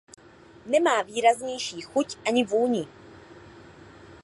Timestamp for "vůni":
2.45-2.87